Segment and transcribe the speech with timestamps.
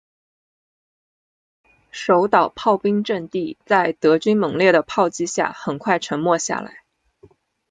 [1.91, 6.81] 守岛炮兵阵地在德军猛烈的炮击下很快沉默下来。